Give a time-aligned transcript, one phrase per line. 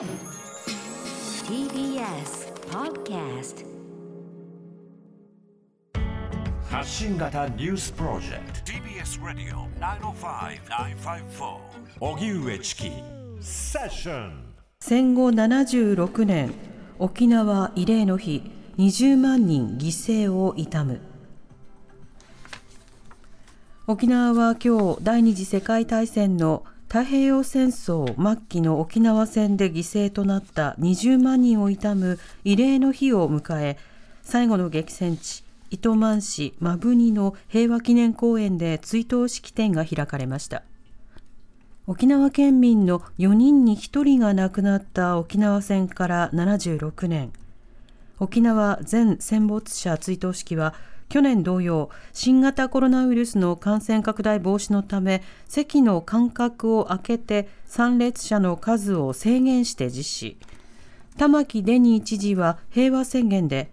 [0.00, 0.08] TBS
[2.70, 3.66] Podcast
[6.70, 8.72] 発信型ニュースプロジェクト。
[8.72, 11.58] TBS ラディオ905-954
[12.00, 12.90] おぎゅうえちき
[13.42, 16.54] セッション戦後76年
[16.98, 21.02] 沖縄慰霊の日20万人犠牲を悼む。
[23.86, 33.78] 沖縄は今日第二次世界大戦の太平洋戦争末期の沖縄戦で犠牲となった20万人を悼む慰霊の日を迎え
[34.24, 40.64] 最後の激戦地糸満市摩文仁の平和記念公園で追悼式典が開かれました。
[41.86, 47.32] 沖縄県民の4人に1人が亡くなった沖縄戦から76年。
[48.18, 50.74] 沖縄全戦没者追悼式は
[51.10, 60.38] 去年同様新型コロナウイルスの感染拡大防止のため席の間隔を空けて参列者の数を制限して実施。
[61.18, 63.72] 玉城デニー知事は平和宣言で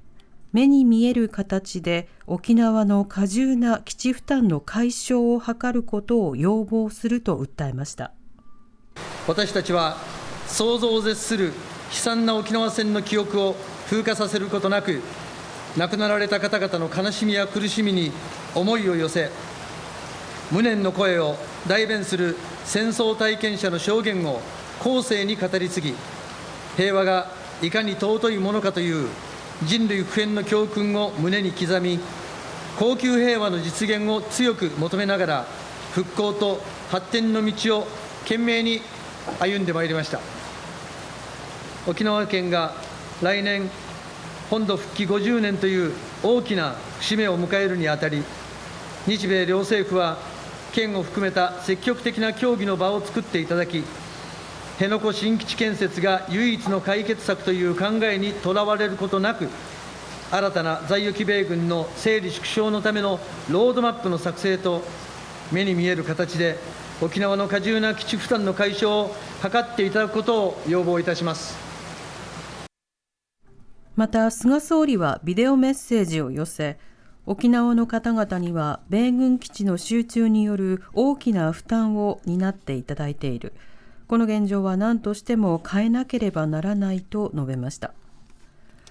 [0.52, 8.14] 目に見える形で沖縄の過重な基地負担の解消を図ることを要望すると訴えました。
[9.28, 9.98] 私たちは
[10.48, 11.54] 想像を絶する悲
[11.92, 13.56] 惨な沖縄戦の記憶を
[13.88, 15.04] 風化させることなく
[15.78, 18.12] 亡くなられた方々の悲しみや苦しみに
[18.56, 19.30] 思いを寄せ
[20.52, 21.36] 無念の声を
[21.68, 24.42] 代弁する戦争体験者の証言を
[24.80, 25.96] 後世に語り継ぎ
[26.76, 29.08] 平和がいかに尊いものかという
[29.64, 32.00] 人類普遍の教訓を胸に刻み
[32.78, 35.46] 恒久平和の実現を強く求めながら
[35.94, 37.88] 復興と発展の道を
[38.24, 38.82] 懸命に
[39.40, 40.20] 歩んでまいりました。
[41.88, 42.76] 沖縄県が
[43.22, 43.70] 来年
[44.50, 48.24] 本土復帰50年という大きな節目を迎えるにあたり
[49.06, 50.18] 日米両政府は
[50.74, 53.84] 県を含めた積極的な協議の場を作っていただき
[54.78, 59.50] 辺野古新基地建設が唯一の解決策という考えにとらわれることなく、
[60.30, 64.84] 新たな在沖米軍の整理縮小のためのロードマップの作成と、
[65.52, 66.60] 目に見える形で
[67.02, 71.67] 沖縄の過重な基地負担の解消を図っていただくことを要望いたします。
[73.98, 76.78] また菅総理はビデオメッセージを寄せ
[77.26, 83.54] 沖縄の方々には米軍基地の集中による大きな負担を担っていただいている。
[84.08, 87.94] この現状は何としても変えなければならないと述べました。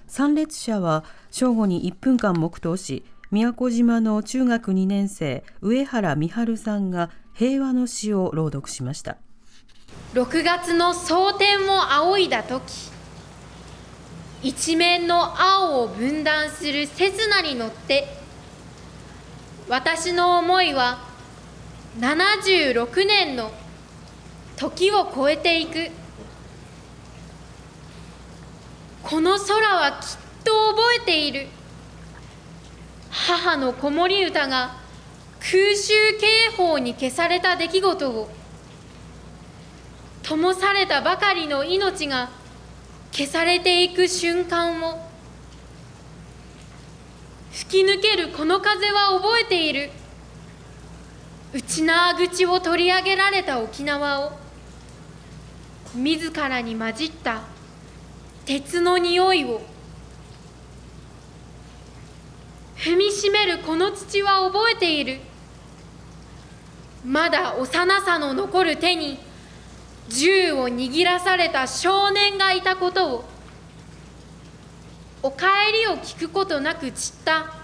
[0.09, 9.17] 参列者は正午に1分間黙祷し宮古島の中学2年生上原美春さんが平和の詩を朗読しました。
[10.15, 12.96] 6月の蒼天を仰いだ時
[14.47, 18.07] 一面の青を分断する刹那に乗って
[19.69, 21.01] 私の思いは
[21.99, 23.51] 76年の
[24.57, 25.91] 時を超えていく。
[29.03, 31.49] この空はきっと覚えている。
[33.11, 34.77] 母の子守歌が
[35.41, 38.31] 空襲警報に消された出来事を
[40.23, 42.31] 灯されたばかりの命が
[43.17, 45.01] 消されていく瞬間を。
[47.51, 49.89] 吹き抜けるこの風は覚えている。
[51.55, 54.33] 内縄口を取り上げられた沖縄を。
[55.95, 57.41] 自らに混じった。
[58.45, 59.63] 鉄の匂いを。
[62.77, 65.21] 踏みしめるこの土は覚えている。
[67.03, 69.19] まだ幼さの残る手に
[70.09, 73.25] 銃を握らされた少年がいたことを
[75.23, 77.55] お帰りを聞くことなく散った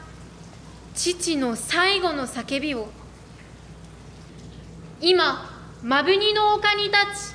[0.94, 2.88] 父の最後の叫びを
[5.00, 5.48] 今
[5.80, 6.96] 摩文仁の丘に立
[7.32, 7.34] ち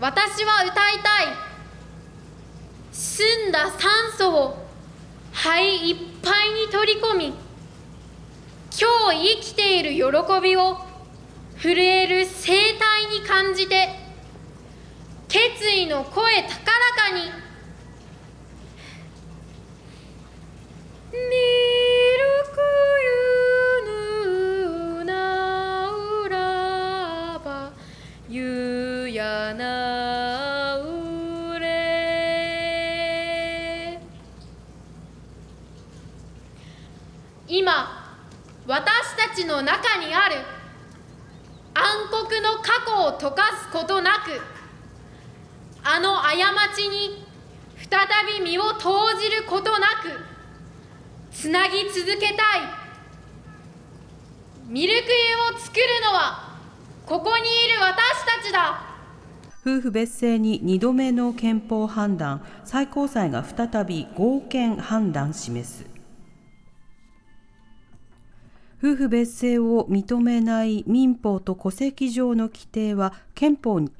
[0.00, 1.50] 私は歌いたい
[2.92, 4.66] 澄んだ酸素を
[5.32, 7.26] 肺いっぱいに取り込み
[8.72, 10.78] 今日生きている喜びを
[11.60, 13.99] 震える声帯に感じて
[15.30, 16.54] 決意の声高ら
[16.96, 17.20] かに
[21.12, 21.22] 「ミル
[22.52, 22.58] ク
[23.04, 23.10] ユ
[24.98, 27.70] ヌナウラバ
[28.28, 34.00] ユヤナウレ」
[37.46, 38.16] 今
[38.66, 40.34] 私たちの中にある
[41.72, 44.42] 暗黒の過去を溶かすことなく
[45.82, 46.32] あの過
[46.76, 47.24] ちに
[47.76, 50.20] 再び身を投じることなく
[51.32, 52.36] つなぎ続けたい。
[54.68, 56.50] ミルク湯を作るのは
[57.06, 58.90] ここにいる私たちだ。
[59.62, 65.86] 夫婦別姓に2度目の憲法判断最高裁が再び合憲判断示す。
[68.82, 73.90] 夫婦別姓を認めない民法と戸籍上の規定は憲法に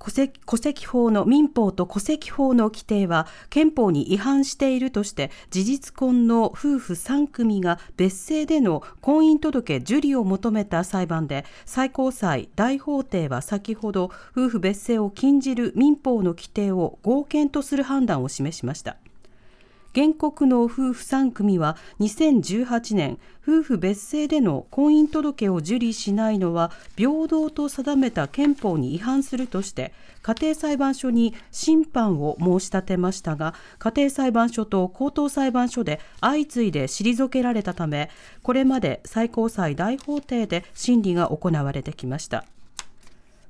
[0.00, 18.96] 戸籍戸籍法の民法と戸籍法の規定は憲法に違反しているとして事実婚の夫婦3組が別姓での婚姻届受理を求めた裁判で最高裁大法廷は先ほど夫婦別姓を禁じる民法の規定を合憲とする判断を示しました。
[19.92, 29.92] 原告の夫婦3組は2018年夫婦別姓での婚姻届を受理しないのは平等と定めた憲法に違反するとして
[30.22, 38.10] 家庭裁判所に審判を申し立てましたが家庭裁判所と高等裁判所で相次いで退けられたため
[38.42, 42.44] これまで最高裁大法廷で審理が行われてきました。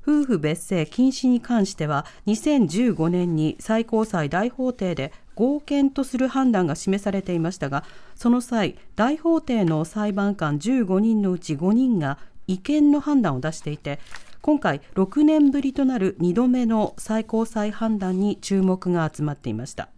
[0.02, 14.00] 夫婦別姓禁止に関しては2015年に最高裁大法廷で合憲とする判断が示されていましたがその際大法廷の裁判官15人のうち5人が違憲の判断を出していて
[14.42, 19.90] 今回6年ぶりとなる2度目の最高裁判断に注目が集まっていました。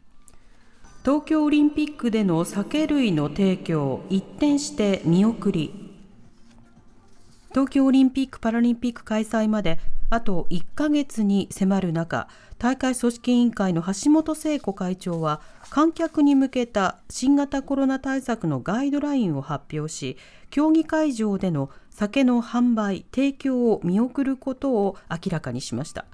[1.04, 5.81] 東京オリンピックでの酒類の提供を一転して見送り
[7.52, 9.78] 東京オリンピック・パラリンピック開催まで
[10.08, 12.26] あと1ヶ月に迫る中
[12.58, 20.16] 大会組織委員会の橋本聖子会長は観客に向けた新型コロナ対策のガイドラインを発表し
[20.48, 26.06] 競技会場での酒の販売提供を見送ることを明らかにしました。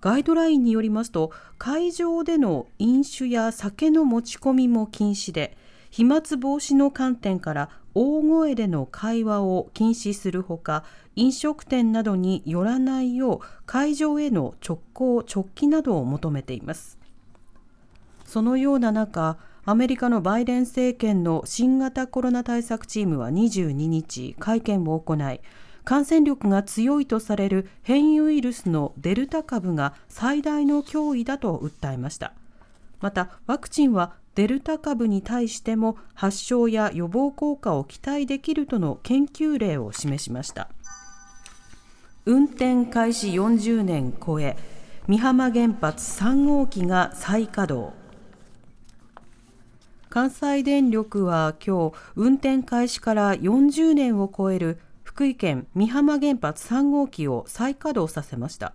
[0.00, 5.56] ガイドラインによりますと会場での飲酒や酒の持ち込みも禁止で
[5.96, 10.84] 飛沫防止の観点から大声での会話を禁止するほか
[11.14, 16.98] 飲食店などに寄らないよう会場への直行直帰などを求めています。
[18.26, 25.40] そのような中アメリカのバイデン政権の新型コロナ対策チームは22日会見を行い
[25.84, 32.34] 感染力が強いとされる変異ウイルスのデルタ株が最大の脅威だと訴えました。
[33.00, 40.68] またワクチンはデルタ株に対しても発症や予防効果を期待できるとの研究例を示しました。
[42.26, 44.58] 運転開始40年超え
[45.08, 47.96] 美浜原発3号機が再稼働。
[50.10, 58.74] 関西電力は今日運転開始から40年を超える福井県美浜原発3号機を再稼働させました。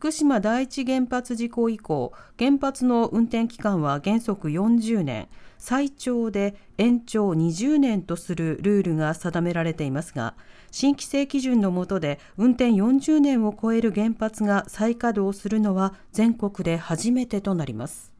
[0.00, 10.36] 福島第一原発事故以降原発の運転期間は原則40年最長で延長20年とするルールが定められていますが
[10.70, 18.10] 新規制基準の下で運転40年を超える原発が再稼働するのは全国で初めてとなります。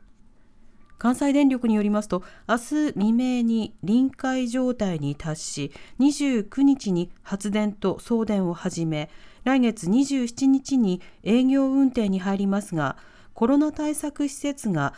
[0.98, 9.08] 関西電力によりますと明日未明に臨界状態に達し29日に発電と送電を始め
[9.44, 12.96] 来月27日に営業運転に入りますが
[13.34, 14.94] コロナ対策施設が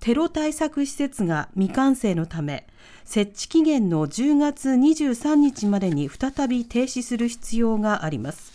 [0.00, 2.66] テロ対策施設が未完成のため
[3.04, 8.52] 設置期限の10月23日までに再び停止する必要があります。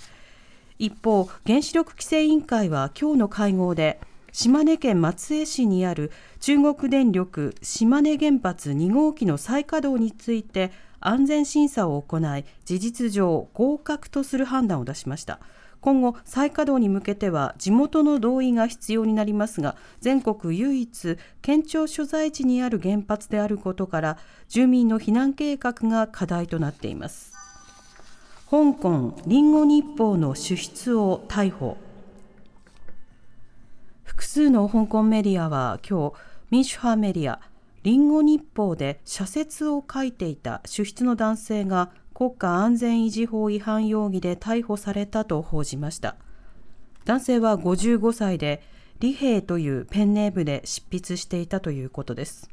[0.80, 4.00] 一方原子力規制委員会は今日の会合で
[4.34, 15.40] 島根県松江市にある中国電力島根原発2号機の再稼働について安全審査を行い事実上合格とする判断を出しました。
[15.82, 27.34] 今後再稼働に向けては地元の同意が必要になりますが全国唯一県庁所在地にある原発であることから住民の避難計画が課題となっています。
[28.50, 31.78] 香港リンゴ日報の主筆を逮捕。
[34.34, 36.14] 数の香港メディアは今日
[36.50, 37.40] 民主派メディア
[37.84, 46.16] リンゴ日報で社説を書いていた主筆の男性が国家安全維持法違反容疑で逮捕されたと報じました。
[47.06, 48.64] 男性は55歳で
[49.00, 52.50] 李平というペンネームで執筆していたということです。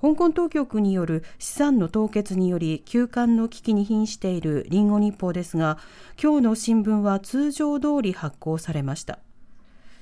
[0.00, 5.78] 香港当局による資産の凍結により休館の危機に瀕しているリンゴ日報ですが
[6.20, 9.20] 今日の新聞は通常通り発行されました。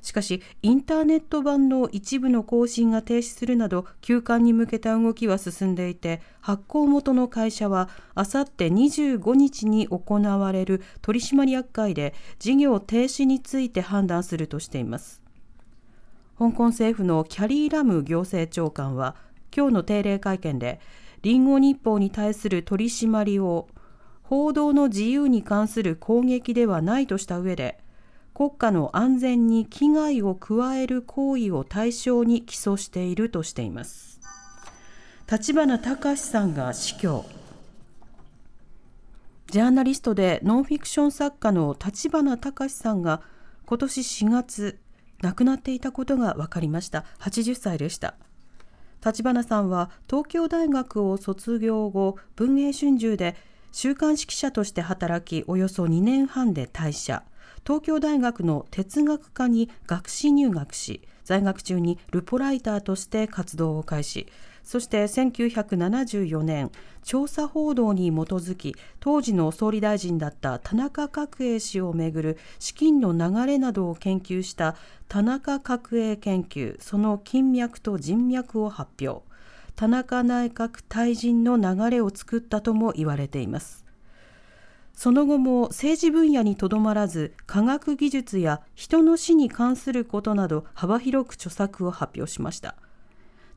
[0.03, 15.21] しかしインターネット版の一部の更新が停止するなど休館に向けた動きは進んでいて発行元の会社はあさって25日に行われる取締役会で事業停止について判断するとしています。
[16.39, 19.15] 香港政府のキャリー・ラム行政長官は
[19.55, 20.81] 今日の定例会見で
[21.23, 23.69] リンゴ日報に対する取り締まりを
[24.23, 27.79] 報道の自由に関する攻撃ではないとした上で
[28.41, 34.19] 国家の安全に危害を加える行為を対象に起訴しているとしています。
[35.31, 37.27] 立花隆さんが死去。
[39.49, 43.21] ジャーナリストでノンフィクション作家の立花隆さんが
[43.67, 44.79] 今年4月
[45.21, 47.05] 亡くなっていたことが分かりました。
[47.19, 48.15] 80歳でした。
[49.05, 53.37] 立花さんは東京大学を卒業後文藝春秋で
[53.71, 57.23] 週刊誌記者として働きおよそ2年半で退社。
[57.65, 64.27] 東京大学の哲学科に学士入学し在学中にルポライターとして活動を開始。
[64.63, 66.71] そして1974年
[67.03, 74.77] 調査報道に基づき当時の総理大臣だった田中角栄氏をめぐる資金の流れなどを研究した
[75.09, 79.25] 田中角栄研究その金脈と人脈を発表。
[79.77, 83.87] 田中内閣退陣の流れを作ったとも言われています。
[85.01, 92.77] その後も政治分野にとどまらず科学技術や人の死に関することなど幅広く著作を発表しました。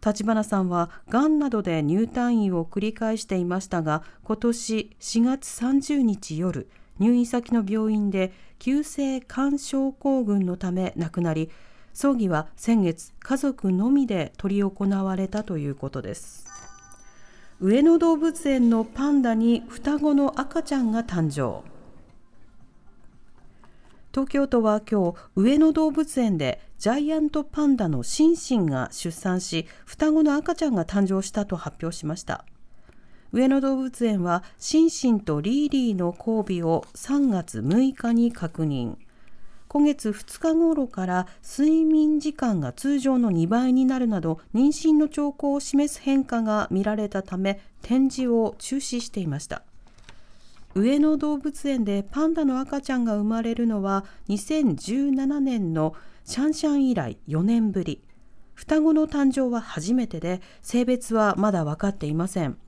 [0.01, 11.49] 立花さんはがんなどで入退院を繰り返していましたが今年4月30日夜入院先の病院で急性肝症候群のため亡くなり
[11.91, 16.52] 葬儀は先月家族のみで執り行われたということです。
[17.61, 21.63] 上野動物園のパンダに双子の赤ちゃんが誕生。
[24.11, 32.45] 東京都は今日上野動物園でジャイアントパンダのシンシンが出産し双子の赤ちゃんが誕生したと発表しました。
[33.31, 38.97] 上野動物園はシンシンとリーリーの交尾を3月6日に確認。
[39.73, 49.63] 今月2日頃から睡眠時間が通常の2倍になるなど妊娠の兆候を示す変化が見られたため展示を中止していました。
[50.75, 57.99] 上野動物園でパンダの赤ちゃんが生まれるのは2017年のシャンシャン以来4年ぶり。
[58.53, 62.59] 双子の誕生は初めてで性別はまだ分かっていません。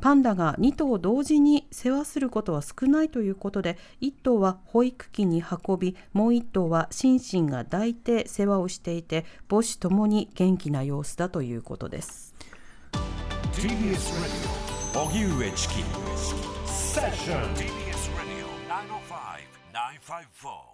[0.00, 12.34] パンダが2頭同時に世話することは少ないということで1頭は保育器に運びもう1頭はシンシンが抱いて世話をしていて母子ともに元気な様子だということです。
[16.90, 17.36] Session.
[18.16, 20.69] Radio 905 954.